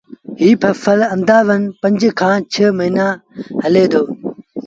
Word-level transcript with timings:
ايٚ 0.41 0.59
ڦسل 0.61 0.99
با 1.03 1.07
آݩدآزن 1.13 1.61
پنج 1.81 2.01
کآݩ 2.19 2.37
ڇه 2.51 2.65
موهيݩآݩ 2.77 3.13
هلي 3.63 3.83
دو 3.91 4.03